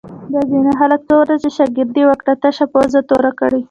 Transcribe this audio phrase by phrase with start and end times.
[0.33, 3.57] دا ځینې خلک څو ورځې شاگردي وکړي، تشه پوزه توره کړي